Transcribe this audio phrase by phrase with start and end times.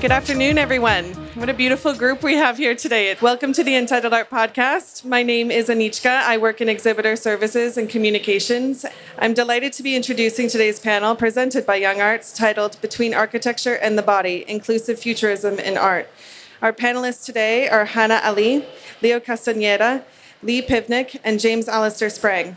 [0.00, 1.12] Good afternoon, everyone.
[1.34, 3.14] What a beautiful group we have here today.
[3.20, 5.04] Welcome to the Untitled Art Podcast.
[5.04, 6.22] My name is Anichka.
[6.22, 8.86] I work in exhibitor services and communications.
[9.18, 13.98] I'm delighted to be introducing today's panel presented by Young Arts titled Between Architecture and
[13.98, 16.08] the Body Inclusive Futurism in Art.
[16.62, 18.64] Our panelists today are Hanna Ali,
[19.02, 20.02] Leo Castaneda,
[20.42, 22.56] Lee Pivnik, and James Allister Sprang.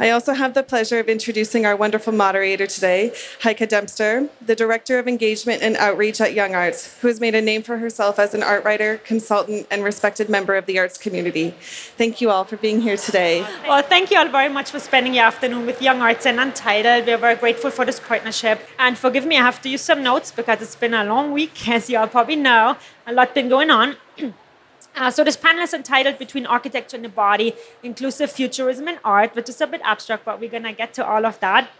[0.00, 4.98] I also have the pleasure of introducing our wonderful moderator today, Heike Dempster, the Director
[4.98, 8.32] of Engagement and Outreach at Young Arts, who has made a name for herself as
[8.32, 11.54] an art writer, consultant, and respected member of the arts community.
[11.98, 13.42] Thank you all for being here today.
[13.68, 17.06] Well, thank you all very much for spending your afternoon with Young Arts and Untitled.
[17.06, 18.58] We're very grateful for this partnership.
[18.78, 21.68] And forgive me, I have to use some notes because it's been a long week,
[21.68, 22.78] as you all probably know.
[23.06, 23.96] A lot been going on.
[24.96, 29.34] Uh, so this panel is entitled Between Architecture and the Body, Inclusive Futurism in Art,
[29.34, 31.70] which is a bit abstract, but we're going to get to all of that.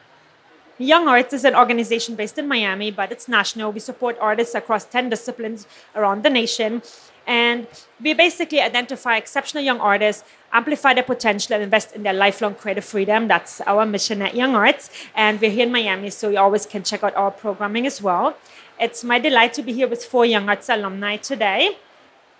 [0.78, 3.70] Young Arts is an organization based in Miami, but it's national.
[3.72, 6.82] We support artists across 10 disciplines around the nation.
[7.26, 7.66] And
[8.00, 12.84] we basically identify exceptional young artists, amplify their potential, and invest in their lifelong creative
[12.86, 13.28] freedom.
[13.28, 14.88] That's our mission at Young Arts.
[15.14, 18.38] And we're here in Miami, so you always can check out our programming as well.
[18.80, 21.76] It's my delight to be here with four Young Arts alumni today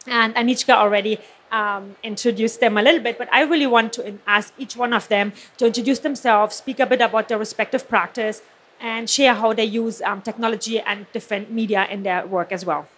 [0.07, 1.19] and Anichka already
[1.53, 5.09] um, introduced them a little bit, but I really want to ask each one of
[5.09, 8.43] them to introduce themselves, speak a bit about their respective practice,
[8.81, 12.89] and share how they use um, technology and different media in their work as well.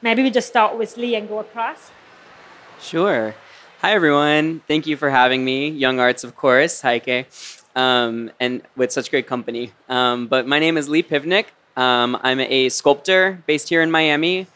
[0.00, 1.90] Maybe we just start with Lee and go across.
[2.80, 3.34] Sure.
[3.80, 4.60] Hi, everyone.
[4.68, 5.68] Thank you for having me.
[5.68, 6.82] Young Arts, of course.
[6.82, 7.26] Heike.
[7.74, 9.72] Um, and with such great company.
[9.88, 11.46] Um, but my name is Lee Pivnik.
[11.76, 14.46] Um, I'm a sculptor based here in Miami.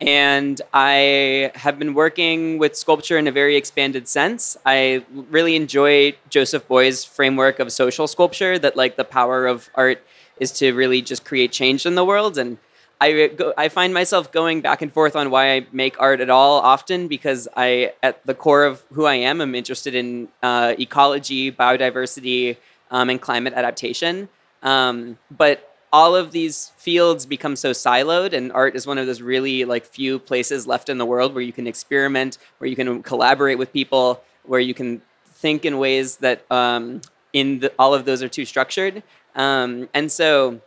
[0.00, 4.56] And I have been working with sculpture in a very expanded sense.
[4.64, 10.00] I really enjoy Joseph Beuys' framework of social sculpture that, like, the power of art
[10.38, 12.38] is to really just create change in the world.
[12.38, 12.58] And
[13.00, 16.30] I, go, I find myself going back and forth on why I make art at
[16.30, 20.74] all often because I, at the core of who I am, I'm interested in uh,
[20.78, 22.56] ecology, biodiversity,
[22.92, 24.28] um, and climate adaptation.
[24.62, 29.22] Um, but all of these fields become so siloed and art is one of those
[29.22, 33.02] really like few places left in the world where you can experiment where you can
[33.02, 37.00] collaborate with people where you can think in ways that um,
[37.32, 39.02] in the, all of those are too structured.
[39.34, 40.60] Um, and so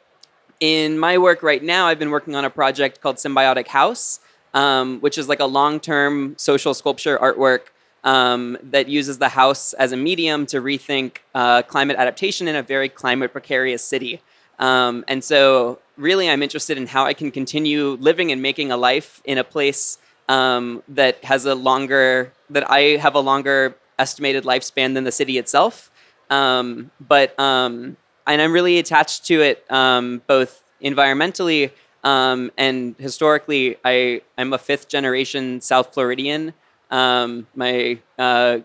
[0.61, 4.19] in my work right now i've been working on a project called symbiotic house
[4.53, 7.71] um, which is like a long-term social sculpture artwork
[8.03, 12.63] um, that uses the house as a medium to rethink uh, climate adaptation in a
[12.63, 14.21] very climate precarious city
[14.61, 18.77] um, and so, really, I'm interested in how I can continue living and making a
[18.77, 19.97] life in a place
[20.29, 25.39] um, that has a longer, that I have a longer estimated lifespan than the city
[25.39, 25.89] itself.
[26.29, 31.71] Um, but, um, and I'm really attached to it um, both environmentally
[32.03, 33.77] um, and historically.
[33.83, 36.53] I, I'm a fifth generation South Floridian.
[36.91, 38.59] my uh,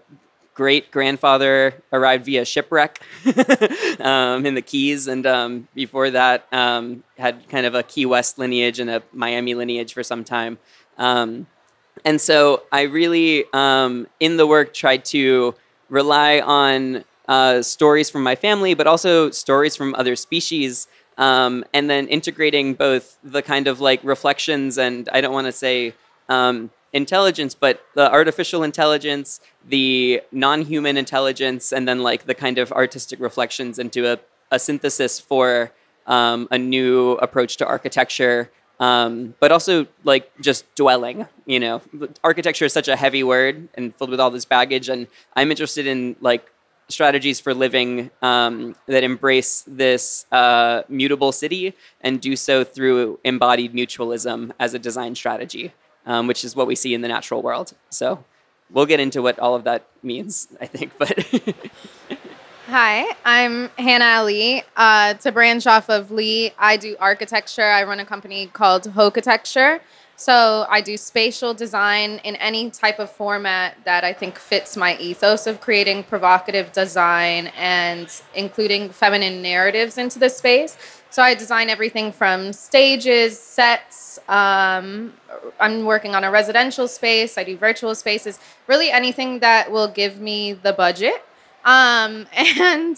[0.57, 3.01] great grandfather arrived via shipwreck
[4.01, 8.39] um, in the Keys, and um, before that um, had kind of a Key West
[8.39, 10.59] lineage and a Miami lineage for some time.
[10.97, 11.47] Um,
[12.05, 15.55] and so I really, um, in the work, tried to
[15.91, 20.89] rely on uh, stories from my family, but also stories from other species.
[21.19, 25.53] Um, and then integrating both the kind of like reflections and I don't want to
[25.53, 25.95] say
[26.29, 32.59] um, intelligence, but the artificial intelligence, the non human intelligence, and then like the kind
[32.59, 34.19] of artistic reflections into a,
[34.51, 35.73] a synthesis for
[36.07, 38.51] um, a new approach to architecture.
[38.79, 41.81] Um, but also like just dwelling, you know,
[42.23, 44.91] architecture is such a heavy word and filled with all this baggage.
[44.91, 46.53] And I'm interested in like
[46.89, 53.73] strategies for living um, that embrace this uh, mutable city and do so through embodied
[53.73, 55.73] mutualism as a design strategy
[56.07, 57.75] um, which is what we see in the natural world.
[57.91, 58.25] So
[58.71, 60.93] we'll get into what all of that means, I think.
[60.99, 61.27] But
[62.69, 64.65] Hi, I'm Hanna Ali.
[64.77, 67.63] Uh, to branch off of Lee, I do architecture.
[67.63, 69.81] I run a company called Hokitecture.
[70.17, 74.97] So I do spatial design in any type of format that I think fits my
[74.97, 80.79] ethos of creating provocative design and including feminine narratives into the space.
[81.11, 84.19] So I design everything from stages, sets.
[84.29, 85.13] Um,
[85.61, 87.37] I'm working on a residential space.
[87.37, 88.39] I do virtual spaces.
[88.67, 91.25] Really, anything that will give me the budget
[91.67, 92.97] um, and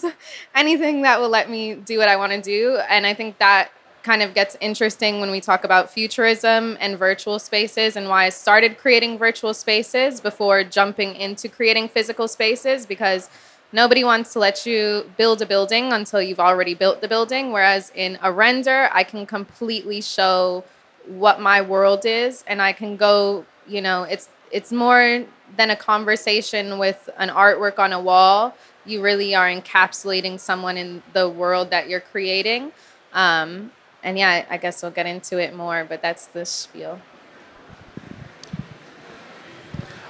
[0.55, 2.77] anything that will let me do what I want to do.
[2.89, 3.71] And I think that
[4.03, 8.29] kind of gets interesting when we talk about futurism and virtual spaces and why I
[8.29, 13.29] started creating virtual spaces before jumping into creating physical spaces because
[13.71, 17.51] Nobody wants to let you build a building until you've already built the building.
[17.51, 20.63] Whereas in a render, I can completely show
[21.05, 25.23] what my world is and I can go, you know, it's it's more
[25.57, 28.55] than a conversation with an artwork on a wall.
[28.85, 32.71] You really are encapsulating someone in the world that you're creating.
[33.13, 33.71] Um,
[34.03, 36.99] and yeah, I guess we'll get into it more, but that's the spiel.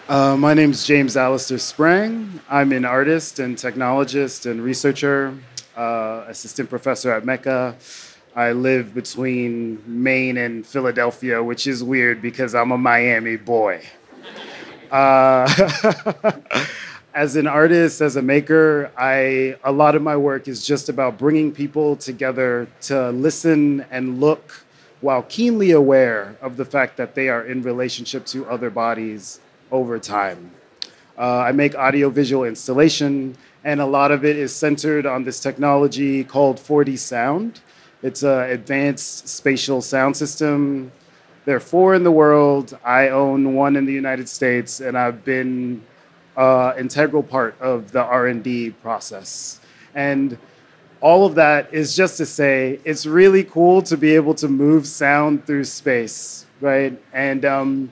[0.07, 2.39] Uh, my name is James Allister Sprang.
[2.50, 5.38] I'm an artist and technologist and researcher,
[5.77, 7.75] uh, assistant professor at MECA.
[8.36, 13.83] I live between Maine and Philadelphia, which is weird because I'm a Miami boy.
[14.89, 15.47] Uh,
[17.19, 21.18] as an artist, as a maker, I a lot of my work is just about
[21.18, 24.63] bringing people together to listen and look
[25.01, 30.00] while keenly aware of the fact that they are in relationship to other bodies over
[30.00, 30.51] time.
[31.18, 33.36] Uh, I make audiovisual installation,
[33.66, 37.60] and a lot of it is centered on this technology called 4D sound.
[38.01, 40.94] It's an advanced spatial sound system.
[41.44, 42.77] There are four in the world.
[42.86, 45.83] I own one in the United States, and I've been
[46.39, 49.59] uh, integral part of the R&D process.
[49.94, 50.38] And
[51.01, 54.88] all of that is just to say it's really cool to be able to move
[54.88, 56.97] sound through space, right?
[57.12, 57.91] And um,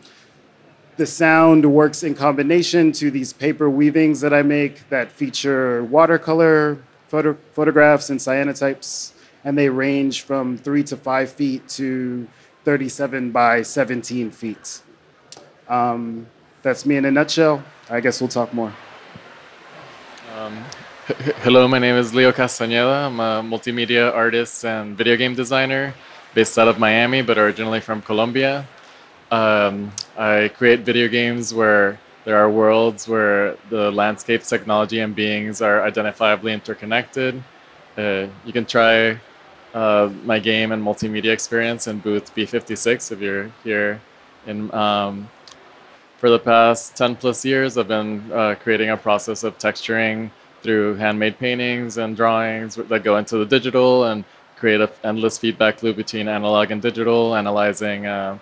[0.95, 6.81] the sound works in combination to these paper weavings that I make that feature watercolor
[7.09, 9.11] photo- photographs and cyanotypes,
[9.43, 12.27] and they range from three to five feet to
[12.63, 14.81] 37 by 17 feet.
[15.67, 16.27] Um,
[16.61, 17.61] that's me in a nutshell.
[17.89, 18.73] I guess we'll talk more.
[20.35, 20.61] Um,
[21.41, 23.05] hello, my name is Leo Castañeda.
[23.05, 25.93] I'm a multimedia artist and video game designer
[26.33, 28.67] based out of Miami, but originally from Colombia.
[29.31, 35.61] Um, I create video games where there are worlds where the landscapes, technology, and beings
[35.61, 37.41] are identifiably interconnected.
[37.97, 39.17] Uh, you can try
[39.73, 44.01] uh, my game and multimedia experience in booth B56 if you're here.
[44.45, 45.29] In um,
[46.17, 50.31] for the past 10 plus years, I've been uh, creating a process of texturing
[50.63, 54.25] through handmade paintings and drawings that go into the digital and
[54.57, 58.37] create an endless feedback loop between analog and digital, analyzing uh,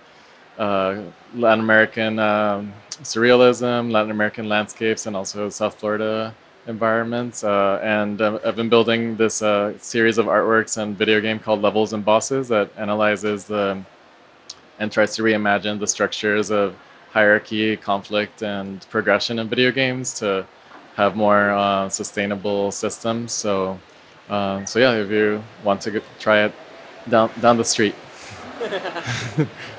[0.58, 1.02] uh,
[1.34, 2.74] Latin American um,
[3.04, 6.34] surrealism, Latin American landscapes, and also South Florida
[6.68, 7.44] environments.
[7.44, 11.62] Uh, and uh, I've been building this uh, series of artworks and video game called
[11.62, 13.84] Levels and Bosses that analyzes the
[14.78, 16.76] and tries to reimagine the structures of
[17.16, 20.46] hierarchy, conflict, and progression in video games to
[20.96, 23.32] have more uh, sustainable systems.
[23.32, 23.80] So,
[24.30, 26.54] uh, so yeah, if you want to try it
[27.10, 27.96] down down the street.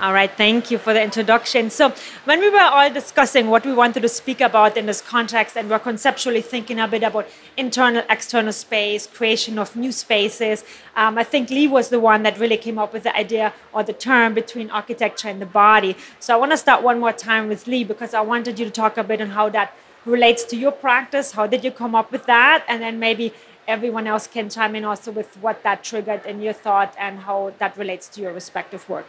[0.00, 1.70] All right, thank you for the introduction.
[1.70, 1.92] So,
[2.24, 5.70] when we were all discussing what we wanted to speak about in this context, and
[5.70, 10.64] we're conceptually thinking a bit about internal, external space, creation of new spaces,
[10.96, 13.84] um, I think Lee was the one that really came up with the idea or
[13.84, 15.96] the term between architecture and the body.
[16.18, 18.72] So, I want to start one more time with Lee because I wanted you to
[18.72, 21.32] talk a bit on how that relates to your practice.
[21.32, 22.64] How did you come up with that?
[22.66, 23.32] And then maybe
[23.68, 27.52] everyone else can chime in also with what that triggered in your thought and how
[27.58, 29.06] that relates to your respective work.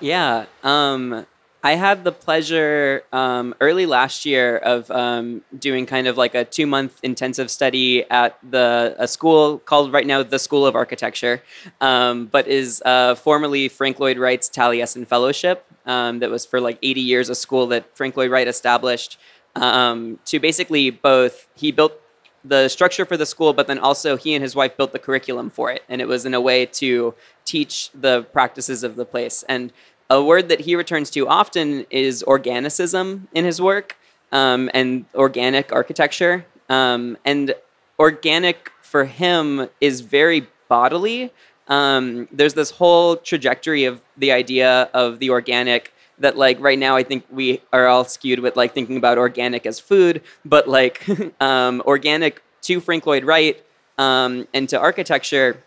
[0.00, 0.46] Yeah.
[0.62, 1.26] Um,
[1.62, 6.44] I had the pleasure um, early last year of um, doing kind of like a
[6.44, 11.42] two month intensive study at the a school called right now the School of Architecture,
[11.80, 15.64] um, but is uh, formerly Frank Lloyd Wright's Taliesin Fellowship.
[15.84, 19.18] Um, that was for like 80 years a school that Frank Lloyd Wright established
[19.56, 22.00] um, to basically both he built
[22.48, 25.50] the structure for the school, but then also he and his wife built the curriculum
[25.50, 27.14] for it, and it was in a way to
[27.44, 29.72] teach the practices of the place and
[30.10, 33.96] a word that he returns to often is organicism in his work
[34.32, 36.46] um, and organic architecture.
[36.68, 37.54] Um, and
[37.98, 41.32] organic for him is very bodily.
[41.66, 46.96] Um, there's this whole trajectory of the idea of the organic that like right now
[46.96, 51.06] i think we are all skewed with like thinking about organic as food but like
[51.40, 53.62] um, organic to frank lloyd wright
[53.98, 55.62] um, and to architecture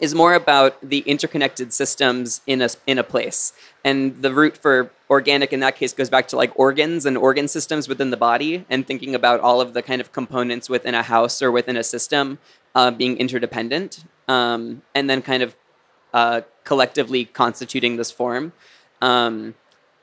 [0.00, 3.52] is more about the interconnected systems in a in a place.
[3.84, 7.48] And the root for organic in that case goes back to like organs and organ
[7.48, 11.02] systems within the body, and thinking about all of the kind of components within a
[11.02, 12.38] house or within a system
[12.74, 15.54] uh, being interdependent, um, and then kind of
[16.12, 18.52] uh, collectively constituting this form.
[19.00, 19.54] Um,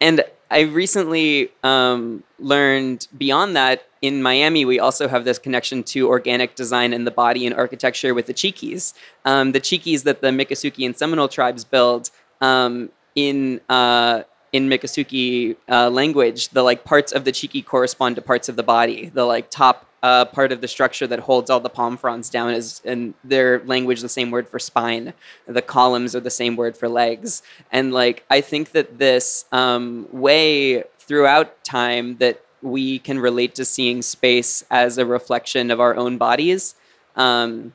[0.02, 6.10] and I recently um, learned beyond that in Miami, we also have this connection to
[6.10, 8.94] organic design and the body and architecture with the cheekies.
[9.26, 12.10] Um, the cheekies that the Miccosukee and Seminole tribes build
[12.42, 18.22] um, in uh, in Miccosukee uh, language, the like parts of the cheeky correspond to
[18.22, 19.10] parts of the body.
[19.14, 22.54] The like top uh, part of the structure that holds all the palm fronds down
[22.54, 25.14] is in their language the same word for spine.
[25.48, 27.44] The columns are the same word for legs.
[27.72, 33.66] And like I think that this um, way throughout time that we can relate to
[33.66, 36.76] seeing space as a reflection of our own bodies.
[37.16, 37.74] Um,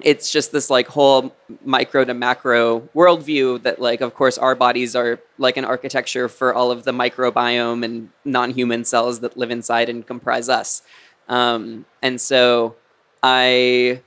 [0.00, 4.96] it's just this like whole micro to macro worldview that like of course our bodies
[4.96, 9.88] are like an architecture for all of the microbiome and non-human cells that live inside
[9.88, 10.82] and comprise us
[11.28, 12.74] um, and so
[13.22, 14.00] i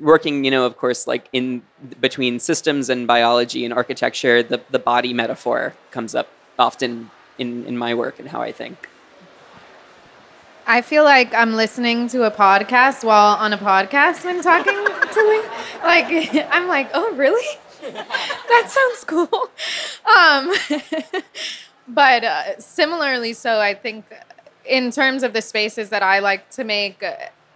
[0.00, 1.62] working you know of course like in
[2.00, 7.76] between systems and biology and architecture the, the body metaphor comes up often in, in
[7.76, 8.88] my work and how i think
[10.68, 15.20] I feel like I'm listening to a podcast while on a podcast when talking to
[15.20, 15.42] Lee.
[15.84, 17.46] Like I'm like, oh really?
[18.48, 19.50] that sounds cool.
[20.18, 20.52] Um,
[21.88, 24.06] but uh, similarly, so I think
[24.68, 27.02] in terms of the spaces that I like to make,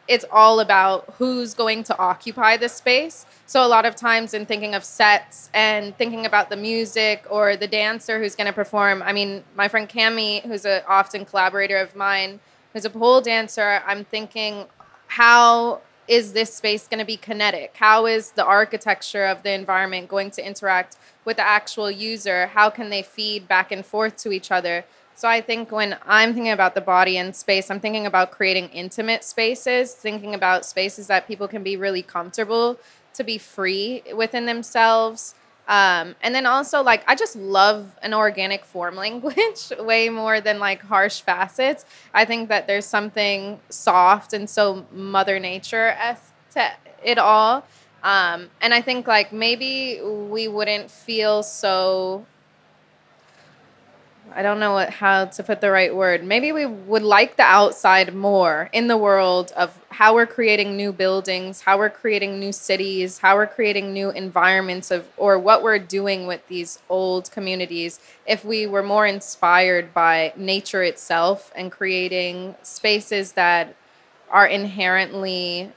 [0.09, 3.27] it's all about who's going to occupy the space.
[3.47, 7.57] So a lot of times in thinking of sets and thinking about the music or
[7.57, 9.03] the dancer who's going to perform.
[9.03, 12.41] I mean, my friend Cami, who's an often collaborator of mine
[12.73, 14.67] who's a pole dancer, I'm thinking,
[15.09, 17.77] how is this space going to be kinetic?
[17.77, 22.49] How is the architecture of the environment going to interact with the actual user?
[22.49, 24.85] How can they feed back and forth to each other?
[25.21, 28.71] So I think when I'm thinking about the body and space, I'm thinking about creating
[28.71, 32.79] intimate spaces, thinking about spaces that people can be really comfortable
[33.13, 35.35] to be free within themselves
[35.71, 40.59] um, and then also, like, I just love an organic form language way more than
[40.59, 41.85] like harsh facets.
[42.13, 46.73] I think that there's something soft and so Mother Nature esque to
[47.05, 47.65] it all.
[48.03, 52.27] Um, and I think like maybe we wouldn't feel so
[54.35, 56.25] I don't know what, how to put the right word.
[56.25, 60.93] Maybe we would like the outside more in the world of how we're creating new
[60.93, 65.79] buildings, how we're creating new cities, how we're creating new environments of or what we're
[65.79, 72.55] doing with these old communities if we were more inspired by nature itself and creating
[72.63, 73.75] spaces that
[74.31, 75.73] are inherently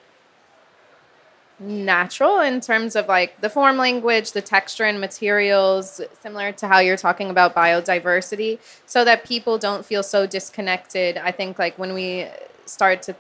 [1.64, 6.80] natural in terms of like the form language, the texture and materials, similar to how
[6.80, 11.18] you're talking about biodiversity, so that people don't feel so disconnected.
[11.18, 12.28] I think like when we
[12.66, 13.16] start to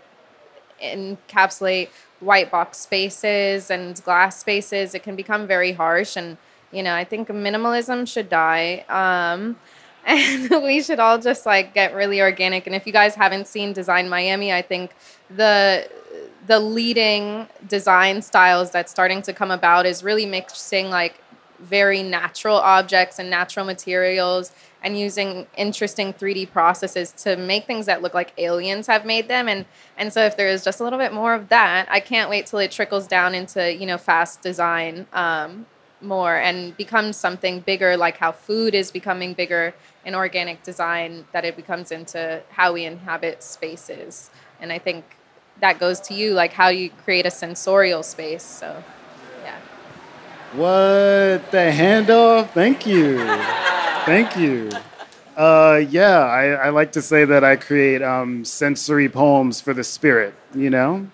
[0.82, 6.16] encapsulate white box spaces and glass spaces, it can become very harsh.
[6.16, 6.38] And,
[6.72, 8.86] you know, I think minimalism should die.
[8.90, 9.58] Um,
[10.06, 12.68] and we should all just like get really organic.
[12.68, 14.92] And if you guys haven't seen Design Miami, I think
[15.30, 15.88] the
[16.46, 21.20] the leading design styles that's starting to come about is really mixing like
[21.60, 24.52] very natural objects and natural materials
[24.84, 29.48] and using interesting 3D processes to make things that look like aliens have made them.
[29.48, 29.66] And
[29.98, 32.46] and so if there is just a little bit more of that I can't wait
[32.48, 35.66] till it trickles down into you know fast design um,
[36.02, 39.74] more and becomes something bigger like how food is becoming bigger
[40.06, 44.30] in organic design that it becomes into how we inhabit spaces.
[44.60, 45.06] And I think
[45.60, 48.44] that goes to you, like how you create a sensorial space.
[48.44, 48.84] So,
[49.44, 49.60] yeah.
[50.54, 52.50] What the handoff?
[52.50, 53.18] Thank you,
[54.06, 54.70] thank you.
[55.36, 59.84] Uh, yeah, I, I, like to say that I create um, sensory poems for the
[59.84, 61.08] spirit, you know,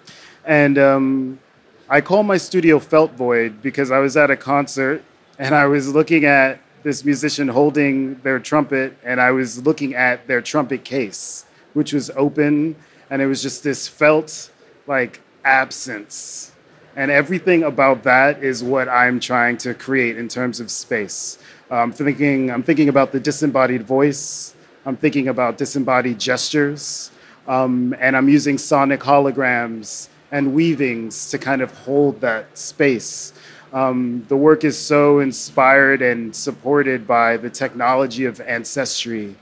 [0.43, 1.39] and um,
[1.87, 5.03] I call my studio Felt Void because I was at a concert
[5.37, 10.27] and I was looking at this musician holding their trumpet, and I was looking at
[10.27, 12.75] their trumpet case, which was open
[13.09, 14.51] and it was just this felt
[14.87, 16.51] like absence.
[16.95, 21.37] And everything about that is what I'm trying to create in terms of space.
[21.71, 24.55] I'm thinking, I'm thinking about the disembodied voice.
[24.85, 27.11] I'm thinking about disembodied gestures.
[27.47, 33.33] Um, and I'm using sonic holograms and weavings to kind of hold that space.
[33.71, 39.35] Um, the work is so inspired and supported by the technology of ancestry,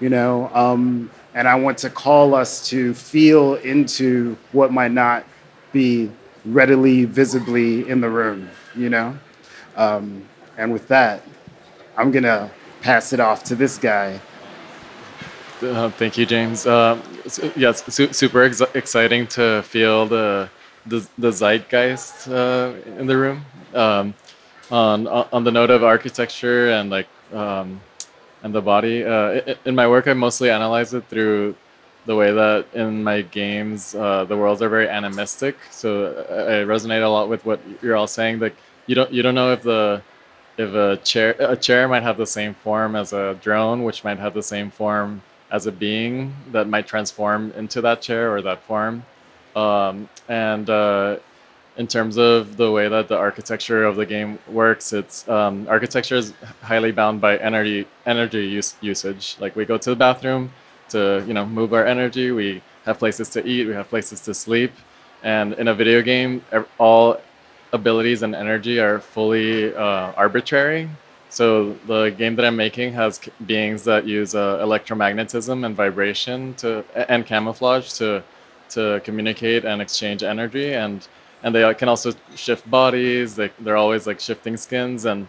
[0.00, 0.50] you know.
[0.52, 5.24] Um, and I want to call us to feel into what might not
[5.72, 6.10] be
[6.44, 9.16] readily, visibly in the room, you know?
[9.76, 10.24] Um,
[10.56, 11.22] and with that,
[11.96, 14.20] I'm going to pass it off to this guy.
[15.62, 16.66] Uh, thank you, James.
[16.66, 17.00] Uh,
[17.54, 20.48] yes, su- super ex- exciting to feel the
[20.86, 23.44] the, the zeitgeist uh, in the room.
[23.74, 24.14] Um,
[24.70, 27.80] on on the note of architecture and like um,
[28.42, 29.04] and the body.
[29.04, 31.54] Uh, in my work, I mostly analyze it through
[32.06, 35.56] the way that in my games uh, the worlds are very animistic.
[35.70, 38.40] So I resonate a lot with what you're all saying.
[38.40, 38.56] Like
[38.86, 40.02] you don't you don't know if the
[40.56, 44.18] if a chair a chair might have the same form as a drone, which might
[44.18, 48.62] have the same form as a being that might transform into that chair or that
[48.62, 49.04] form.
[49.56, 51.16] Um, and uh,
[51.80, 56.16] in terms of the way that the architecture of the game works, it's um, architecture
[56.16, 59.24] is highly bound by energy energy use, usage.
[59.40, 60.52] Like we go to the bathroom
[60.90, 62.32] to you know move our energy.
[62.32, 63.66] We have places to eat.
[63.66, 64.72] We have places to sleep.
[65.22, 66.44] And in a video game,
[66.78, 67.18] all
[67.72, 70.90] abilities and energy are fully uh, arbitrary.
[71.30, 76.84] So the game that I'm making has beings that use uh, electromagnetism and vibration to
[77.14, 78.22] and camouflage to
[78.74, 81.08] to communicate and exchange energy and
[81.42, 83.36] and they can also shift bodies.
[83.36, 85.28] They they're always like shifting skins and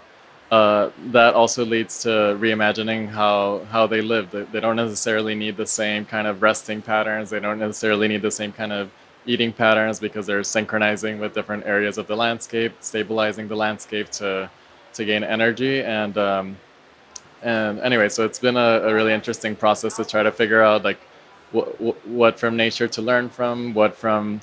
[0.52, 4.32] uh, that also leads to reimagining how how they live.
[4.32, 7.30] They, they don't necessarily need the same kind of resting patterns.
[7.30, 8.92] They don't necessarily need the same kind of
[9.26, 14.50] eating patterns because they're synchronizing with different areas of the landscape, stabilizing the landscape to
[14.94, 16.58] to gain energy and um,
[17.44, 20.84] and anyway, so it's been a, a, really interesting process to try to figure out
[20.84, 21.00] like
[21.52, 21.68] what
[22.06, 24.42] what from nature to learn from, what from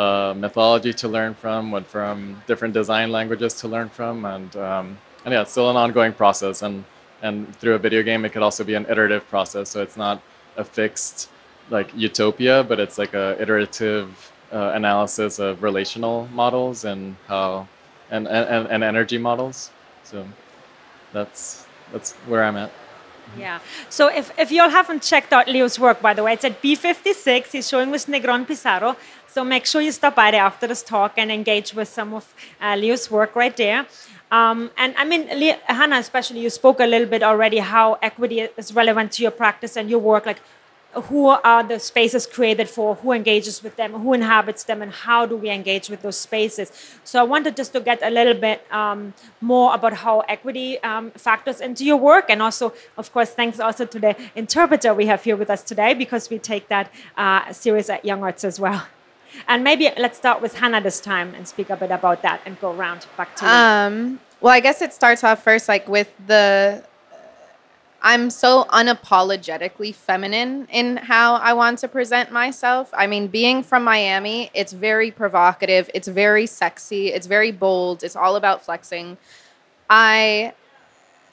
[0.00, 4.86] uh, mythology to learn from, what from different design languages to learn from, and um,
[5.24, 6.62] and yeah, it's still an ongoing process.
[6.62, 6.84] And
[7.22, 9.68] and through a video game, it could also be an iterative process.
[9.68, 10.22] So it's not
[10.56, 11.28] a fixed
[11.68, 17.68] like utopia, but it's like a iterative uh, analysis of relational models and how
[18.10, 19.70] and, and, and energy models.
[20.02, 20.26] So
[21.12, 22.70] that's that's where I'm at.
[23.38, 23.60] Yeah.
[23.88, 26.60] So if, if you all haven't checked out Leo's work, by the way, it's at
[26.62, 27.52] B56.
[27.52, 28.96] He's showing with Negron Pizarro.
[29.28, 32.34] So make sure you stop by there after this talk and engage with some of
[32.60, 33.86] uh, Leo's work right there.
[34.32, 35.28] Um, and I mean,
[35.66, 39.76] Hanna, especially, you spoke a little bit already how equity is relevant to your practice
[39.76, 40.26] and your work.
[40.26, 40.40] Like,
[40.92, 42.96] who are the spaces created for?
[42.96, 43.92] Who engages with them?
[43.92, 44.82] Who inhabits them?
[44.82, 46.72] And how do we engage with those spaces?
[47.04, 51.12] So I wanted just to get a little bit um, more about how equity um,
[51.12, 55.22] factors into your work, and also, of course, thanks also to the interpreter we have
[55.22, 58.86] here with us today because we take that uh, serious at Young Arts as well.
[59.46, 62.60] And maybe let's start with Hanna this time and speak a bit about that and
[62.60, 63.50] go around back to you.
[63.50, 66.82] Um, well, I guess it starts off first like with the
[68.02, 72.90] I'm so unapologetically feminine in how I want to present myself.
[72.94, 78.16] I mean, being from Miami, it's very provocative, it's very sexy, it's very bold, it's
[78.16, 79.18] all about flexing.
[79.90, 80.54] I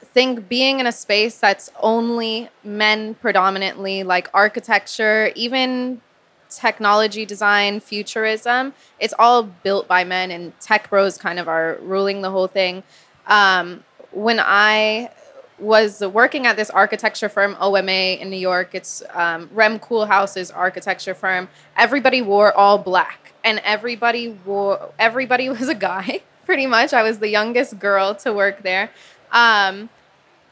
[0.02, 6.02] think being in a space that's only men predominantly, like architecture, even
[6.50, 8.74] technology design, futurism.
[9.00, 12.84] It's all built by men, and tech bros kind of are ruling the whole thing.
[13.28, 15.12] Um, when I
[15.60, 21.14] was working at this architecture firm, OMA in New York, it's um, Rem Koolhaas's architecture
[21.14, 21.50] firm.
[21.76, 26.22] Everybody wore all black, and everybody wore everybody was a guy.
[26.46, 28.92] Pretty much, I was the youngest girl to work there.
[29.32, 29.90] Um,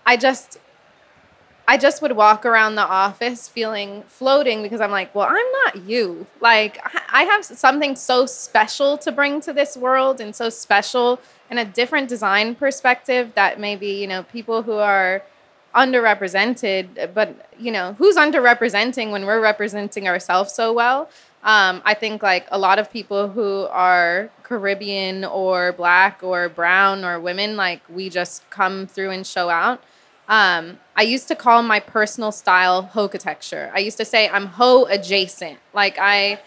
[0.06, 0.60] I just
[1.68, 5.88] I just would walk around the office feeling floating because I'm like, well, I'm not
[5.88, 6.28] you.
[6.40, 6.80] Like,
[7.12, 11.66] I have something so special to bring to this world and so special in a
[11.66, 15.24] different design perspective that maybe, you know, people who are
[15.76, 21.10] underrepresented, but, you know, who's underrepresenting when we're representing ourselves so well?
[21.44, 27.04] Um, I think like a lot of people who are Caribbean or black or brown
[27.06, 29.84] or women, like, we just come through and show out.
[30.28, 33.72] Um, I used to call my personal style ho architecture.
[33.76, 35.60] I used to say I'm ho adjacent.
[35.74, 36.42] Like I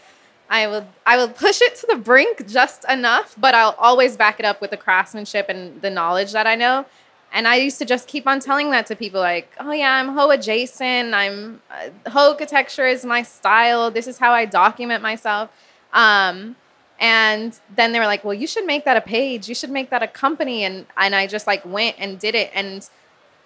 [0.51, 4.39] I will I will push it to the brink just enough, but I'll always back
[4.39, 6.87] it up with the craftsmanship and the knowledge that I know.
[7.33, 10.09] And I used to just keep on telling that to people like, "Oh yeah, I'm
[10.09, 11.15] ho adjacent.
[11.15, 13.91] I'm uh, ho architecture is my style.
[13.91, 15.51] This is how I document myself."
[15.93, 16.57] Um,
[16.99, 19.49] and then they were like, "Well, you should make that a page.
[19.49, 22.51] You should make that a company." And and I just like went and did it
[22.55, 22.89] and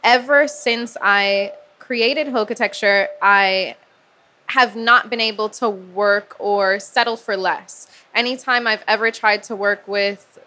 [0.05, 3.77] ever since I created ho Architecture, I
[4.53, 7.87] have not been able to work or settle for less.
[8.15, 10.39] Anytime I've ever tried to work with,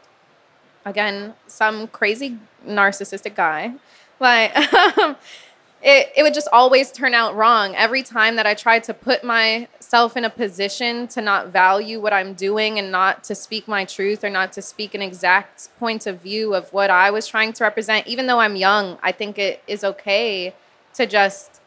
[0.86, 2.38] again, some crazy
[2.68, 3.74] narcissistic guy,
[4.20, 4.52] like,
[5.82, 7.76] it, it would just always turn out wrong.
[7.76, 12.13] Every time that I tried to put myself in a position to not value what
[12.13, 16.06] I'm doing and not to speak my truth or not to speak an exact point
[16.06, 19.39] of view of what I was trying to represent, even though I'm young, I think
[19.39, 20.54] it is okay
[20.94, 21.60] to just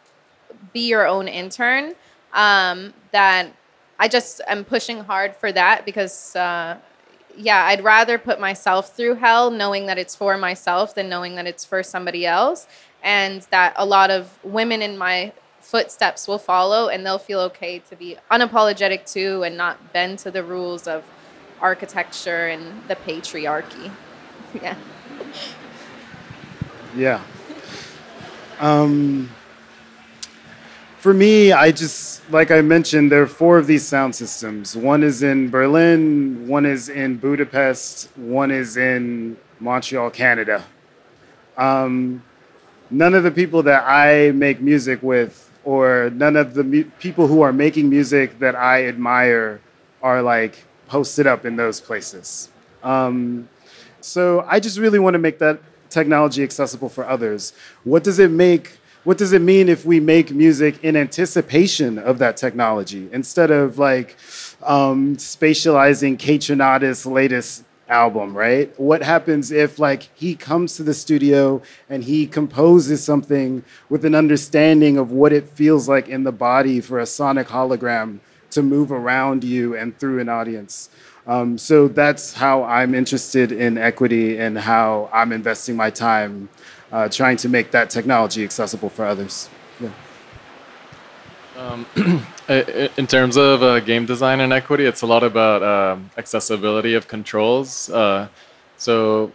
[0.72, 1.96] be your own intern.
[2.38, 3.52] Um, that
[3.98, 6.78] I just am pushing hard for that because, uh,
[7.36, 11.46] yeah, I'd rather put myself through hell knowing that it's for myself than knowing that
[11.46, 12.68] it's for somebody else
[13.02, 17.80] and that a lot of women in my footsteps will follow and they'll feel okay
[17.80, 21.04] to be unapologetic too and not bend to the rules of
[21.60, 23.90] architecture and the patriarchy.
[24.62, 24.76] yeah.
[26.96, 27.20] Yeah.
[28.60, 29.30] Um,
[30.98, 34.76] for me, I just, like I mentioned, there are four of these sound systems.
[34.76, 40.64] One is in Berlin, one is in Budapest, one is in Montreal, Canada.
[41.56, 42.22] Um,
[42.90, 47.28] none of the people that I make music with, or none of the mu- people
[47.28, 49.60] who are making music that I admire,
[50.02, 52.48] are like posted up in those places.
[52.82, 53.48] Um,
[54.00, 57.52] so I just really want to make that technology accessible for others.
[57.84, 58.78] What does it make?
[59.08, 63.78] What does it mean if we make music in anticipation of that technology instead of
[63.78, 64.18] like
[64.62, 68.78] um, spatializing Kaytranada's latest album, right?
[68.78, 74.14] What happens if like he comes to the studio and he composes something with an
[74.14, 78.18] understanding of what it feels like in the body for a sonic hologram
[78.50, 80.90] to move around you and through an audience?
[81.26, 86.50] Um, so that's how I'm interested in equity and how I'm investing my time
[86.92, 89.48] uh, trying to make that technology accessible for others.
[89.80, 89.90] Yeah.
[91.56, 91.86] Um,
[92.48, 97.08] in terms of uh, game design and equity, it's a lot about um, accessibility of
[97.08, 97.90] controls.
[97.90, 98.28] Uh,
[98.76, 99.32] so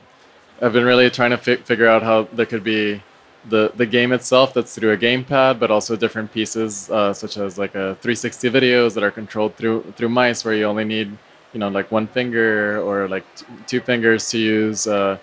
[0.62, 3.02] I've been really trying to fi- figure out how there could be
[3.50, 7.58] the, the game itself that's through a gamepad, but also different pieces uh, such as
[7.58, 11.18] like a 360 videos that are controlled through through mice, where you only need
[11.52, 14.88] you know like one finger or like t- two fingers to use.
[14.88, 15.18] Uh,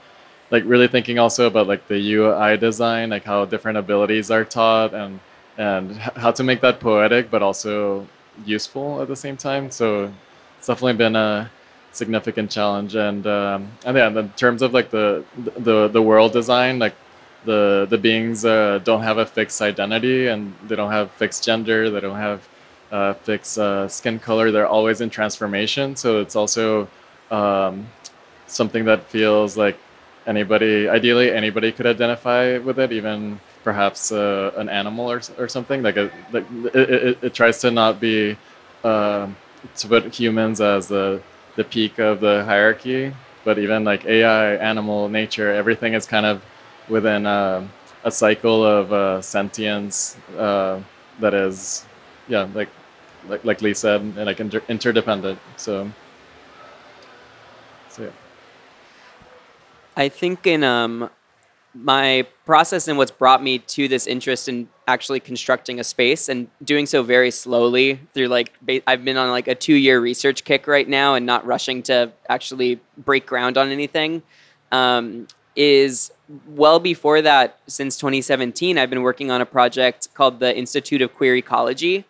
[0.51, 4.95] like really thinking also about like the UI design, like how different abilities are taught
[4.95, 5.21] and
[5.59, 8.07] and how to make that poetic but also
[8.45, 9.71] useful at the same time.
[9.71, 10.13] So
[10.59, 11.51] it's definitely been a
[11.93, 12.95] significant challenge.
[12.95, 16.95] And um, and yeah, in terms of like the the the world design, like
[17.45, 21.91] the the beings uh, don't have a fixed identity and they don't have fixed gender.
[21.91, 22.49] They don't have
[22.91, 24.51] uh, fixed uh, skin color.
[24.51, 25.97] They're always in transformation.
[25.97, 26.89] So it's also
[27.31, 27.89] um,
[28.47, 29.79] something that feels like
[30.31, 35.83] anybody ideally anybody could identify with it even perhaps uh, an animal or, or something.
[35.83, 38.37] Like, a, like it, it, it tries to not be
[38.85, 39.29] uh,
[39.81, 41.21] to put humans as the
[41.57, 43.12] the peak of the hierarchy
[43.45, 46.43] but even like ai animal nature everything is kind of
[46.88, 47.66] within uh,
[48.05, 50.81] a cycle of uh, sentience uh,
[51.19, 51.85] that is
[52.29, 52.71] yeah like
[53.29, 55.90] like like lee said and like inter- interdependent so
[57.88, 58.11] so yeah
[59.96, 61.11] I think in um,
[61.74, 66.48] my process and what's brought me to this interest in actually constructing a space and
[66.64, 68.53] doing so very slowly through like
[68.87, 72.12] I've been on like a two year research kick right now and not rushing to
[72.29, 74.22] actually break ground on anything
[74.72, 76.11] um, is
[76.46, 81.14] well before that since 2017 I've been working on a project called the Institute of
[81.14, 82.05] Queer Ecology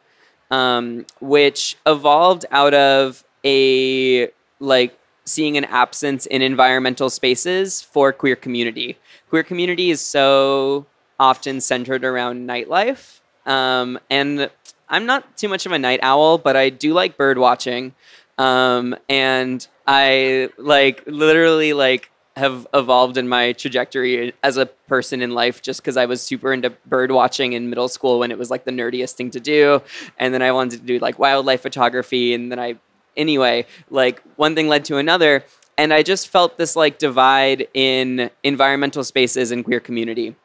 [0.51, 4.97] um, which evolved out of a like
[5.31, 8.99] seeing an absence in environmental spaces for queer community.
[9.29, 10.87] Queer community is so
[11.19, 13.21] often centered around nightlife.
[13.47, 14.51] Um, and
[14.89, 17.95] I'm not too much of a night owl, but I do like bird watching.
[18.39, 25.33] Um, and I like literally like have evolved in my trajectory as a person in
[25.33, 28.51] life just because I was super into bird watching in middle school when it was
[28.51, 29.83] like the nerdiest thing to do.
[30.19, 32.33] And then I wanted to do like wildlife photography.
[32.33, 32.77] And then I
[33.17, 35.45] anyway, like one thing led to another.
[35.79, 40.37] And I just felt this like divide in environmental spaces and queer community.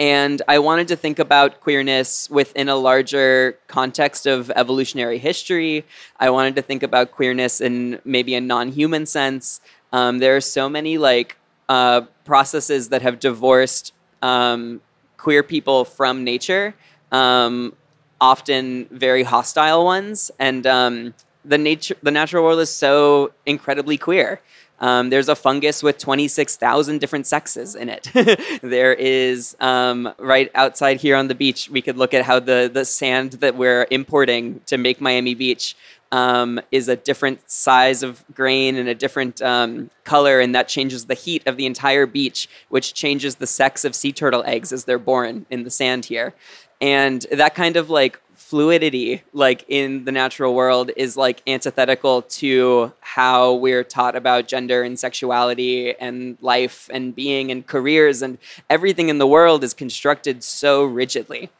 [0.00, 5.84] And I wanted to think about queerness within a larger context of evolutionary history.
[6.20, 9.60] I wanted to think about queerness in maybe a non human sense.
[9.92, 11.36] Um, there are so many like
[11.68, 14.80] uh, processes that have divorced um,
[15.16, 16.74] queer people from nature,
[17.10, 17.74] um,
[18.20, 20.30] often very hostile ones.
[20.38, 24.40] And um, the nature the natural world is so incredibly queer.
[24.80, 28.10] Um, there's a fungus with 26,000 different sexes in it.
[28.62, 31.68] there is um, right outside here on the beach.
[31.68, 35.74] We could look at how the the sand that we're importing to make Miami Beach
[36.10, 41.06] um, is a different size of grain and a different um, color, and that changes
[41.06, 44.84] the heat of the entire beach, which changes the sex of sea turtle eggs as
[44.84, 46.34] they're born in the sand here.
[46.80, 52.90] And that kind of like fluidity like in the natural world is like antithetical to
[53.00, 58.38] how we're taught about gender and sexuality and life and being and careers and
[58.70, 61.50] everything in the world is constructed so rigidly.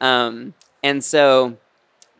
[0.00, 0.54] Um,
[0.84, 1.56] and so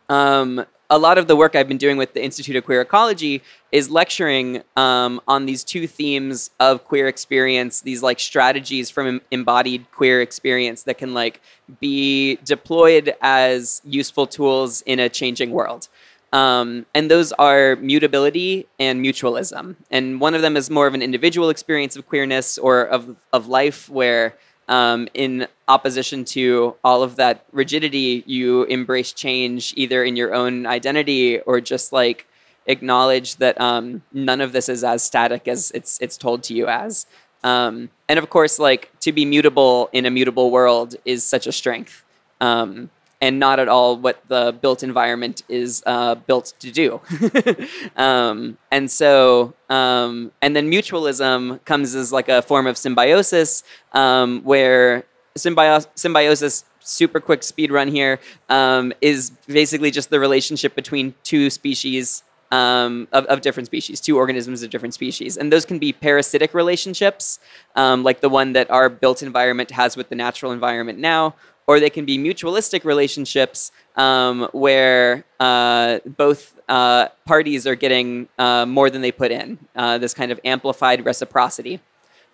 [0.09, 3.41] um, a lot of the work I've been doing with the Institute of Queer Ecology
[3.71, 9.91] is lecturing um, on these two themes of queer experience, these like strategies from embodied
[9.91, 11.41] queer experience that can like
[11.81, 15.89] be deployed as useful tools in a changing world.
[16.33, 19.75] Um, and those are mutability and mutualism.
[19.91, 23.47] And one of them is more of an individual experience of queerness or of, of
[23.47, 24.35] life where
[24.67, 30.65] um, in opposition to all of that rigidity, you embrace change either in your own
[30.65, 32.27] identity or just like
[32.65, 36.67] acknowledge that um, none of this is as static as it's it's told to you
[36.67, 37.05] as.
[37.43, 41.51] Um, and of course, like to be mutable in a mutable world is such a
[41.51, 42.03] strength,
[42.41, 47.01] um, and not at all what the built environment is uh, built to do.
[47.95, 54.41] Um, and so, um, and then mutualism comes as like a form of symbiosis, um,
[54.43, 55.03] where
[55.35, 61.49] symbio- symbiosis super quick speed run here um, is basically just the relationship between two
[61.49, 65.37] species um, of, of different species, two organisms of different species.
[65.37, 67.39] And those can be parasitic relationships,
[67.75, 71.35] um, like the one that our built environment has with the natural environment now,
[71.67, 78.65] or they can be mutualistic relationships um, where uh, both uh, parties are getting uh,
[78.65, 81.81] more than they put in, uh, this kind of amplified reciprocity.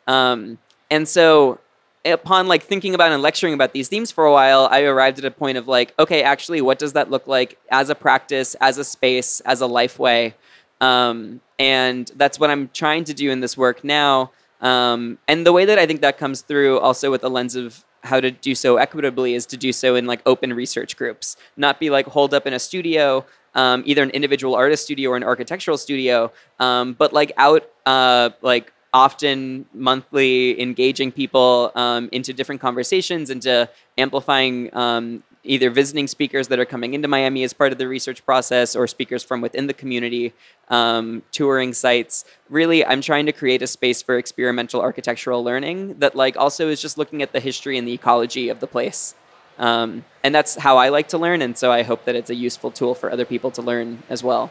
[0.07, 0.59] Um,
[0.91, 1.59] and so
[2.05, 5.25] upon like thinking about and lecturing about these themes for a while, I arrived at
[5.25, 8.77] a point of like, okay, actually, what does that look like as a practice, as
[8.77, 10.35] a space, as a life way?
[10.79, 14.31] Um, and that's what I'm trying to do in this work now.
[14.61, 17.83] Um, and the way that I think that comes through also with the lens of
[18.03, 21.79] how to do so equitably is to do so in like open research groups, not
[21.79, 25.23] be like holed up in a studio, um, either an individual artist studio or an
[25.23, 32.61] architectural studio, um, but like out uh, like often monthly engaging people um, into different
[32.61, 37.77] conversations into amplifying um, either visiting speakers that are coming into miami as part of
[37.77, 40.33] the research process or speakers from within the community
[40.69, 42.25] um, touring sites.
[42.49, 46.81] Really i'm trying to create a space for experimental architectural learning that like also is
[46.81, 49.15] just looking at the history and the ecology of the place.
[49.59, 52.35] Um, and that's how i like to learn and so i hope that it's a
[52.35, 54.49] useful tool for other people to learn as well.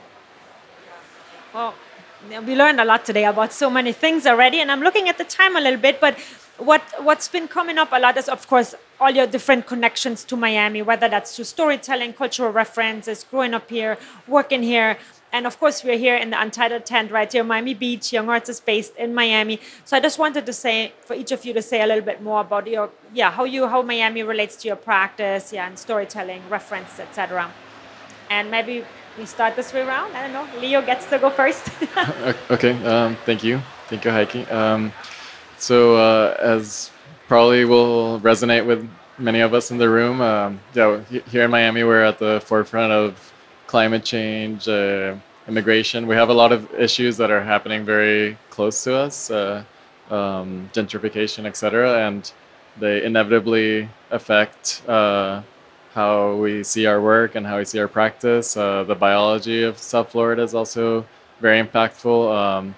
[1.52, 1.74] Well
[2.46, 5.24] we learned a lot today about so many things already and i'm looking at the
[5.24, 6.16] time a little bit but
[6.62, 10.36] what what's been coming up a lot is of course all your different connections to
[10.36, 14.98] miami whether that's through storytelling cultural references growing up here working here
[15.32, 18.48] and of course we're here in the untitled tent right here miami beach young arts
[18.48, 21.62] is based in miami so i just wanted to say for each of you to
[21.62, 24.76] say a little bit more about your yeah how you how miami relates to your
[24.76, 27.50] practice yeah and storytelling reference etc
[28.30, 28.84] and maybe
[29.18, 30.14] we start this way around.
[30.16, 30.60] I don't know.
[30.60, 31.68] Leo gets to go first.
[32.50, 32.72] okay.
[32.84, 33.60] Um, thank you.
[33.88, 34.50] Thank you, Heike.
[34.50, 34.92] Um,
[35.62, 36.90] so, uh, as
[37.28, 41.84] probably will resonate with many of us in the room, um, yeah, here in Miami,
[41.84, 43.32] we're at the forefront of
[43.68, 45.14] climate change, uh,
[45.46, 46.08] immigration.
[46.08, 49.62] We have a lot of issues that are happening very close to us, uh,
[50.10, 52.32] um, gentrification, etc., and
[52.80, 55.42] they inevitably affect uh,
[55.94, 58.56] how we see our work and how we see our practice.
[58.56, 61.06] Uh, the biology of South Florida is also
[61.40, 62.74] very impactful, um,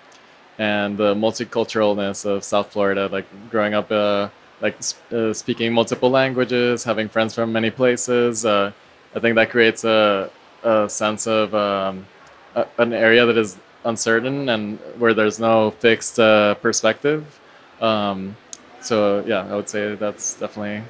[0.58, 4.28] and the multiculturalness of South Florida, like growing up, uh,
[4.60, 4.76] like
[5.12, 8.44] uh, speaking multiple languages, having friends from many places.
[8.44, 8.72] Uh,
[9.14, 10.30] I think that creates a,
[10.62, 12.06] a sense of um,
[12.54, 17.40] a, an area that is uncertain and where there's no fixed uh, perspective.
[17.80, 18.36] Um,
[18.80, 20.82] so yeah, I would say that's definitely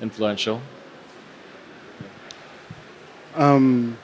[0.00, 0.60] influential.
[3.34, 3.98] Um,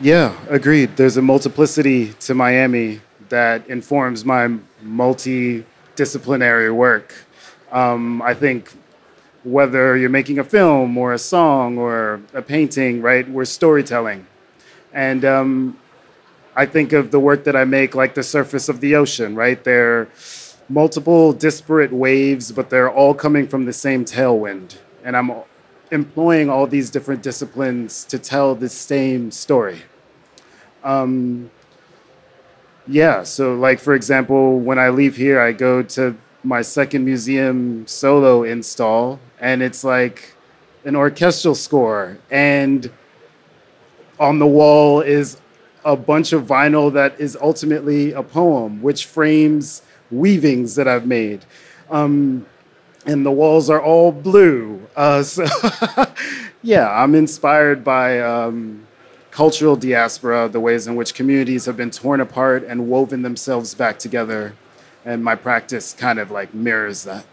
[0.00, 0.96] yeah, agreed.
[0.96, 7.14] There's a multiplicity to Miami that informs my multidisciplinary work.
[7.72, 8.72] Um, I think
[9.44, 14.26] whether you're making a film or a song or a painting, right, we're storytelling.
[14.92, 15.78] And um,
[16.56, 19.62] I think of the work that I make like the surface of the ocean, right?
[19.62, 20.08] They're
[20.68, 24.78] multiple disparate waves, but they're all coming from the same tailwind.
[25.04, 25.30] And I'm
[25.92, 29.82] employing all these different disciplines to tell the same story.
[30.82, 31.50] Um,
[32.86, 37.86] yeah, so like for example, when I leave here, I go to my second museum
[37.86, 40.34] solo install, and it's like
[40.84, 42.90] an orchestral score, and
[44.18, 45.38] on the wall is
[45.84, 51.44] a bunch of vinyl that is ultimately a poem, which frames weavings that I've made.
[51.90, 52.46] Um,
[53.06, 54.82] and the walls are all blue.
[54.96, 55.46] Uh, so,
[56.62, 58.85] yeah, I'm inspired by um,
[59.36, 63.98] cultural diaspora, the ways in which communities have been torn apart and woven themselves back
[63.98, 64.54] together.
[65.04, 67.26] And my practice kind of like mirrors that.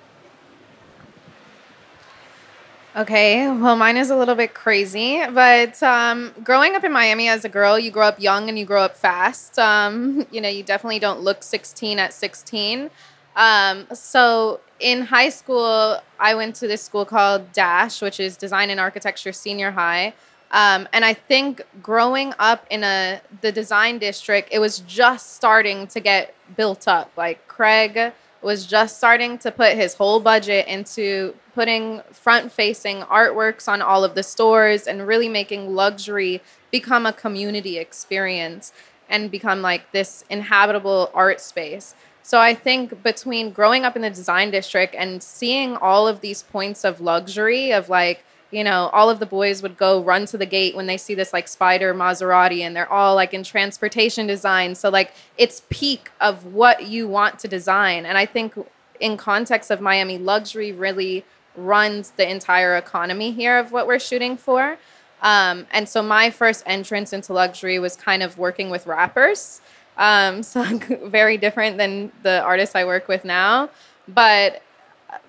[2.94, 7.46] Okay, well, mine is a little bit crazy, but um, growing up in Miami as
[7.46, 9.58] a girl, you grow up young and you grow up fast.
[9.58, 12.92] Um, you know, you definitely don't look 16 at 16.
[13.38, 18.70] Um, so in high school, I went to this school called Dash, which is Design
[18.70, 20.14] and Architecture Senior High.
[20.54, 25.88] Um, and I think growing up in a the design district, it was just starting
[25.88, 27.12] to get built up.
[27.18, 28.14] Like Craig
[28.44, 34.04] was just starting to put his whole budget into putting front facing artworks on all
[34.04, 38.72] of the stores and really making luxury become a community experience
[39.10, 41.96] and become like this inhabitable art space.
[42.22, 46.44] So I think between growing up in the design district and seeing all of these
[46.44, 50.38] points of luxury of like you know, all of the boys would go run to
[50.38, 54.28] the gate when they see this like spider Maserati and they're all like in transportation
[54.28, 54.76] design.
[54.76, 58.06] So like it's peak of what you want to design.
[58.06, 58.54] And I think
[59.00, 64.38] in context of Miami luxury really runs the entire economy here of what we're shooting
[64.38, 64.78] for.
[65.24, 69.62] Um, and so my first entrance into luxury was kind of working with rappers.
[69.98, 70.64] Um, so
[71.06, 73.70] very different than the artists I work with now.
[74.08, 74.62] But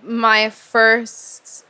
[0.03, 1.64] my first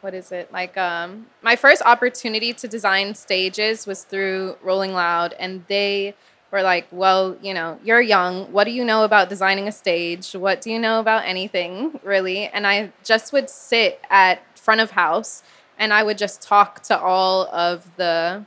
[0.00, 5.34] what is it like um my first opportunity to design stages was through rolling loud
[5.38, 6.14] and they
[6.50, 10.32] were like well you know you're young what do you know about designing a stage
[10.32, 14.92] what do you know about anything really and i just would sit at front of
[14.92, 15.42] house
[15.78, 18.44] and i would just talk to all of the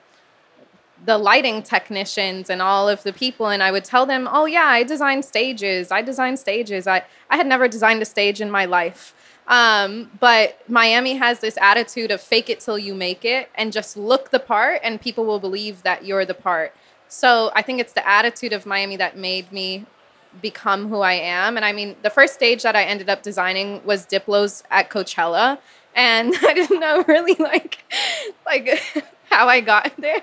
[1.05, 4.65] the lighting technicians and all of the people and I would tell them, "Oh yeah,
[4.65, 5.91] I design stages.
[5.91, 6.87] I design stages.
[6.87, 9.13] I I had never designed a stage in my life."
[9.49, 13.97] Um, but Miami has this attitude of fake it till you make it and just
[13.97, 16.73] look the part and people will believe that you're the part.
[17.07, 19.87] So I think it's the attitude of Miami that made me
[20.39, 21.55] become who I am.
[21.55, 25.57] And I mean, the first stage that I ended up designing was Diplo's at Coachella.
[25.95, 27.79] And I didn't know really like
[28.45, 28.79] like
[29.35, 30.21] how I got there.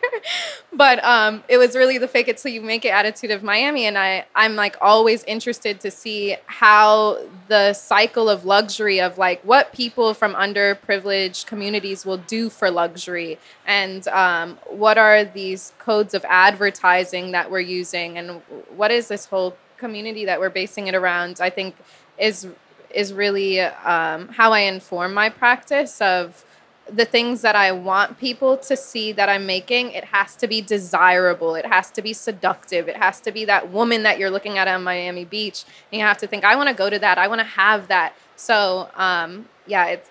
[0.73, 3.85] but um, it was really the fake it till you make it attitude of Miami.
[3.85, 9.43] And I, I'm like always interested to see how the cycle of luxury of like
[9.43, 16.15] what people from underprivileged communities will do for luxury and um, what are these codes
[16.15, 18.43] of advertising that we're using and
[18.75, 21.77] what is this whole community that we're basing it around, I think
[22.19, 22.49] is
[22.95, 26.45] is really um, how I inform my practice of
[26.93, 30.61] the things that I want people to see that I'm making, it has to be
[30.61, 31.55] desirable.
[31.55, 32.89] It has to be seductive.
[32.89, 35.65] It has to be that woman that you're looking at on Miami Beach.
[35.91, 37.19] And you have to think, I want to go to that.
[37.19, 38.15] I want to have that.
[38.37, 40.11] So, um, yeah, it's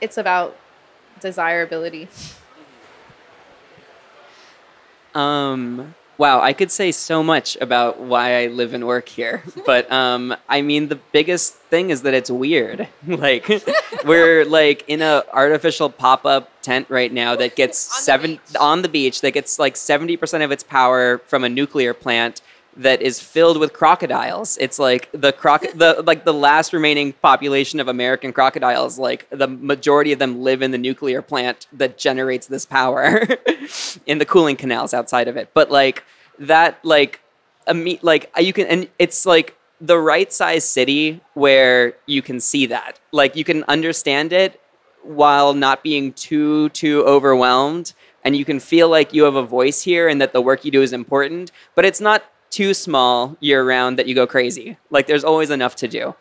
[0.00, 0.56] it's about
[1.20, 2.08] desirability.
[5.14, 9.90] Um, Wow, I could say so much about why I live and work here, but
[9.90, 12.86] um, I mean the biggest thing is that it's weird.
[13.08, 13.48] like
[14.04, 18.60] we're like in a artificial pop up tent right now that gets on seven the
[18.60, 22.40] on the beach that gets like seventy percent of its power from a nuclear plant
[22.76, 24.56] that is filled with crocodiles.
[24.60, 28.98] It's like the croc the like the last remaining population of American crocodiles.
[28.98, 33.26] Like the majority of them live in the nuclear plant that generates this power
[34.06, 35.50] in the cooling canals outside of it.
[35.54, 36.04] But like
[36.38, 37.20] that, like
[37.66, 42.40] a meet like you can and it's like the right size city where you can
[42.40, 42.98] see that.
[43.10, 44.60] Like you can understand it
[45.02, 47.92] while not being too too overwhelmed
[48.24, 50.70] and you can feel like you have a voice here and that the work you
[50.70, 54.76] do is important but it's not too small year round that you go crazy.
[54.90, 56.14] Like there's always enough to do.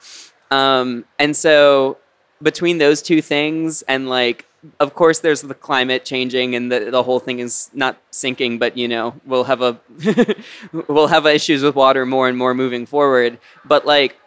[0.49, 1.97] Um, and so
[2.41, 4.45] between those two things and like
[4.79, 8.77] of course there's the climate changing and the, the whole thing is not sinking but
[8.77, 9.79] you know we'll have a
[10.87, 14.17] we'll have issues with water more and more moving forward but like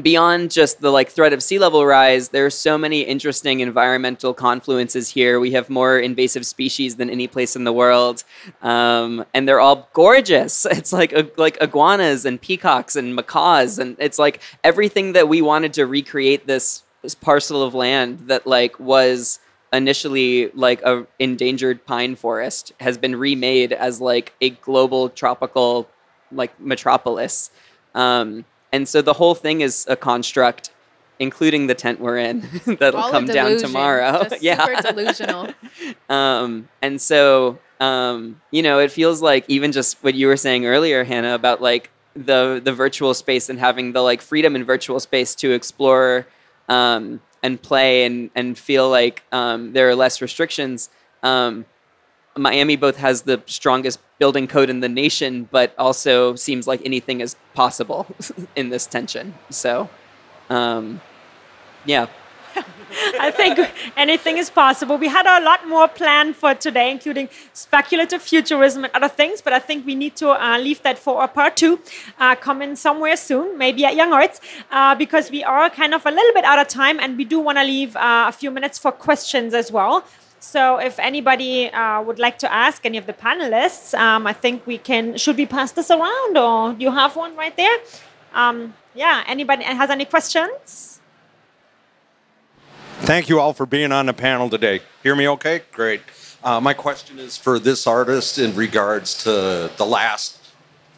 [0.00, 4.34] beyond just the like threat of sea level rise, there are so many interesting environmental
[4.34, 5.40] confluences here.
[5.40, 8.24] We have more invasive species than any place in the world,
[8.62, 10.66] um, and they're all gorgeous.
[10.76, 15.40] It's like uh, like iguanas and peacocks and macaws, and it's like everything that we
[15.40, 19.38] wanted to recreate this this parcel of land that like was
[19.72, 25.88] initially like a endangered pine forest has been remade as like a global tropical
[26.30, 27.50] like metropolis.
[27.94, 28.44] Um,
[28.76, 30.68] and so the whole thing is a construct,
[31.18, 34.24] including the tent we're in that'll All come down tomorrow.
[34.28, 35.48] Just yeah, super delusional.
[36.10, 40.66] um, and so um, you know, it feels like even just what you were saying
[40.66, 45.00] earlier, Hanna, about like the the virtual space and having the like freedom in virtual
[45.00, 46.26] space to explore
[46.68, 50.90] um, and play and and feel like um, there are less restrictions.
[51.22, 51.64] Um,
[52.36, 57.20] Miami both has the strongest building code in the nation, but also seems like anything
[57.20, 58.06] is possible
[58.56, 59.34] in this tension.
[59.50, 59.88] So,
[60.50, 61.00] um,
[61.84, 62.06] yeah.
[63.20, 63.58] I think
[63.96, 64.96] anything is possible.
[64.96, 69.52] We had a lot more planned for today, including speculative futurism and other things, but
[69.52, 71.80] I think we need to uh, leave that for a part two,
[72.18, 76.32] uh, coming somewhere soon, maybe at YoungArts, uh, because we are kind of a little
[76.32, 78.92] bit out of time and we do want to leave uh, a few minutes for
[78.92, 80.04] questions as well.
[80.38, 84.66] So if anybody uh, would like to ask any of the panelists, um, I think
[84.66, 85.16] we can.
[85.16, 87.78] Should we pass this around, or do you have one right there?
[88.34, 91.00] Um, yeah, anybody has any questions?
[93.00, 94.80] Thank you all for being on the panel today.
[95.02, 95.62] Hear me okay?
[95.72, 96.00] Great.
[96.42, 100.38] Uh, my question is for this artist in regards to the last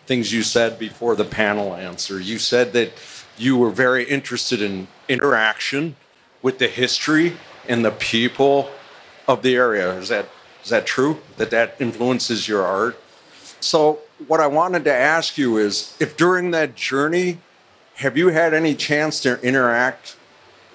[0.06, 2.20] things you said before the panel answer.
[2.20, 2.92] You said that
[3.36, 5.96] you were very interested in interaction
[6.40, 7.36] with the history
[7.68, 8.70] and the people
[9.28, 9.92] of the area.
[9.92, 10.26] Is that
[10.64, 11.18] is that true?
[11.36, 12.98] That that influences your art?
[13.60, 17.38] So what I wanted to ask you is if during that journey
[17.96, 20.16] have you had any chance to interact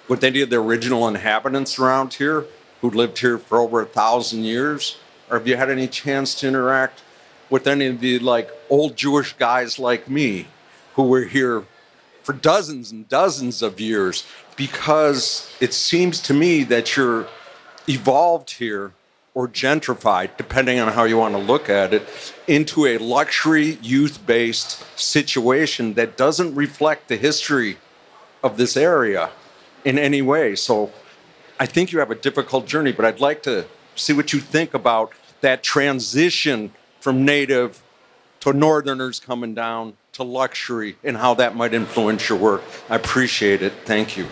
[0.08, 2.46] with any of the original inhabitants around here
[2.82, 4.98] who lived here for over a thousand years?
[5.30, 7.02] Or have you had any chance to interact
[7.50, 10.48] with any of the like old Jewish guys like me
[10.96, 11.64] who were here
[12.24, 14.26] for dozens and dozens of years?
[14.58, 17.28] Because it seems to me that you're
[17.88, 18.94] evolved here
[19.36, 22.08] or gentrified, depending on how you want to look at it,
[22.48, 27.78] into a luxury youth based situation that doesn't reflect the history
[28.44, 29.32] of this area
[29.84, 30.56] in any way.
[30.56, 30.92] So
[31.60, 33.66] I think you have a difficult journey, but I'd like to
[33.96, 37.82] see what you think about that transition from native
[38.42, 42.62] to northerners coming down to luxury and how that might influence your work.
[42.90, 43.74] I appreciate it.
[43.86, 44.28] Thank you.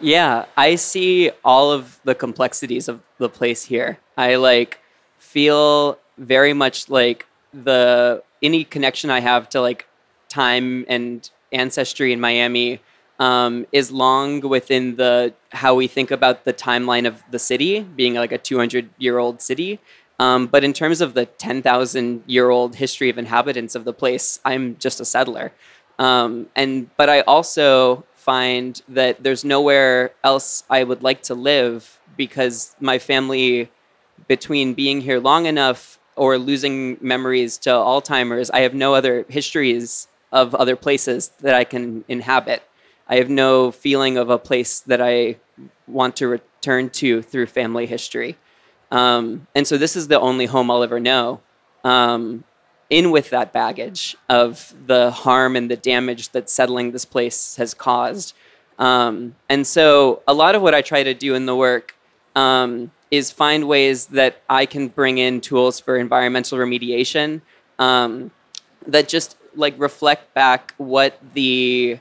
[0.00, 3.98] Yeah, I see all of the complexities of the place here.
[4.16, 4.80] I like
[5.18, 9.86] feel very much like the any connection I have to like
[10.28, 12.80] time and ancestry in Miami
[13.18, 18.14] um, is long within the how we think about the timeline of the city being
[18.14, 19.78] like a 200 year old city.
[20.18, 24.40] Um, but in terms of the 10,000 year old history of inhabitants of the place,
[24.44, 25.52] I'm just a settler.
[25.98, 31.98] Um, and but I also find that there's nowhere else I would like to live
[32.16, 33.70] because my family,
[34.28, 40.06] between being here long enough or losing memories to Alzheimer's, I have no other histories
[40.30, 42.62] of other places that I can inhabit.
[43.08, 45.36] I have no feeling of a place that I
[45.86, 48.36] want to return to through family history.
[48.90, 51.40] Um, and so this is the only home I'll ever know.
[51.84, 52.44] Um,
[52.90, 57.72] in with that baggage of the harm and the damage that settling this place has
[57.72, 58.34] caused.
[58.78, 61.94] Um, and so, a lot of what I try to do in the work
[62.34, 67.42] um, is find ways that I can bring in tools for environmental remediation
[67.78, 68.30] um,
[68.86, 71.98] that just like reflect back what the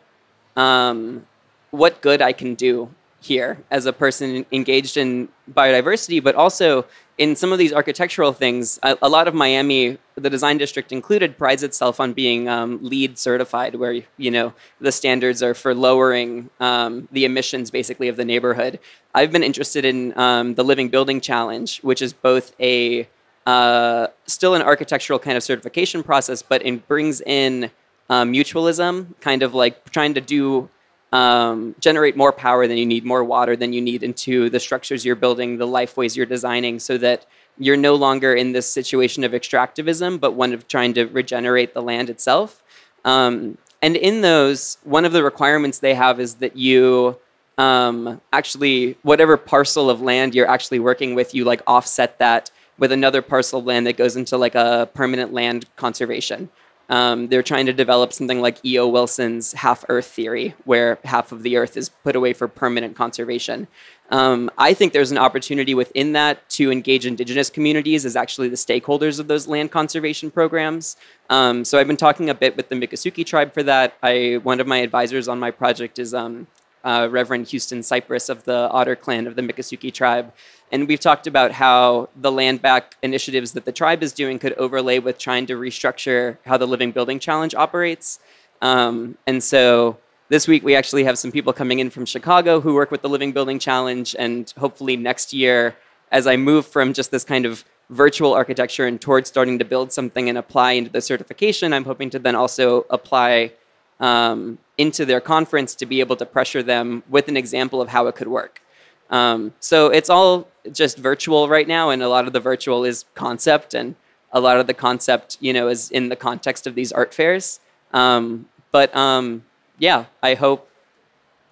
[0.56, 1.26] um,
[1.72, 2.90] what good I can do
[3.22, 6.86] here as a person engaged in biodiversity, but also
[7.20, 11.38] in some of these architectural things, a, a, lot of Miami, the design district included,
[11.38, 16.50] prides itself on being um, LEED certified, where you know the standards are for lowering
[16.62, 18.80] um, the emissions, basically, of the neighborhood.
[19.14, 23.08] I've been interested in um, the Living Building Challenge, which is both a
[23.46, 27.70] uh, still an architectural kind of certification process, but it brings in
[28.10, 30.70] uh, mutualism, kind of like trying to do
[31.12, 35.04] um, generate more power than you need, more water than you need into the structures
[35.04, 37.26] you're building, the lifeways you're designing, so that
[37.58, 41.82] you're no longer in this situation of extractivism, but one of trying to regenerate the
[41.82, 42.64] land itself.
[43.04, 47.18] Um, and in those, one of the requirements they have is that you
[47.58, 52.94] um, actually, whatever parcel of land you're actually working with, you like offset that with
[52.94, 56.50] another parcel of land that goes into like a permanent land conservation.
[56.90, 58.88] Um, they're trying to develop something like E.O.
[58.88, 63.68] Wilson's half Earth theory, where half of the Earth is put away for permanent conservation.
[64.10, 68.56] Um, I think there's an opportunity within that to engage indigenous communities as actually the
[68.56, 70.98] stakeholders of those land conservation programs.
[71.30, 73.96] Um, so I've been talking a bit with the Miccosukee tribe for that.
[74.02, 76.48] I one of my advisors on my project is um,
[76.84, 80.34] uh, Reverend Houston Cypress of the Otter Clan of the Miccosukee tribe.
[80.72, 84.54] And we've talked about how the land back initiatives that the tribe is doing could
[84.54, 88.20] overlay with trying to restructure how the Living Building Challenge operates.
[88.62, 89.98] Um, and so
[90.30, 93.10] this week we actually have some people coming in from Chicago who work with the
[93.10, 94.16] Living Building Challenge.
[94.20, 95.76] And hopefully next year,
[96.12, 99.92] as I move from just this kind of virtual architecture and towards starting to build
[99.92, 103.54] something and apply into the certification, I'm hoping to then also apply
[104.00, 108.06] um, into their conference to be able to pressure them with an example of how
[108.06, 108.62] it could work.
[109.10, 113.06] Um, so it's all just virtual right now, and a lot of the virtual is
[113.16, 113.96] concept, and
[114.32, 117.60] a lot of the concept, you know, is in the context of these art fairs.
[117.94, 119.44] Um, but um,
[119.78, 120.70] yeah, I hope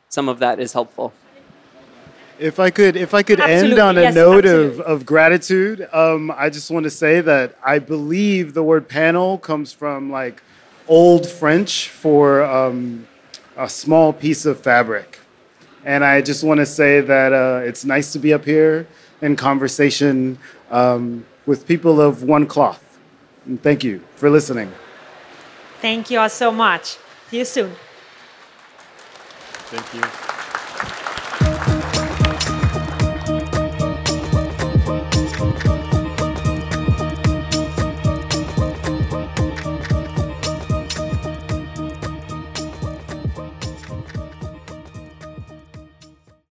[0.09, 1.13] some of that is helpful.
[2.39, 3.72] If I could, if I could Absolutely.
[3.72, 7.57] end on a Yes, note of, of gratitude, um, I just want to say that
[7.65, 10.43] I believe the word panel comes from like
[10.88, 13.07] old French for um,
[13.55, 15.20] a small piece of fabric.
[15.84, 18.88] And I just want to say that uh, it's nice to be up here
[19.22, 20.38] in conversation
[20.72, 22.84] um, with people of one cloth.
[23.45, 24.72] And thank you for listening.
[25.82, 26.97] Thank you all so much.
[27.30, 27.72] See you soon.
[29.70, 30.37] Thank you.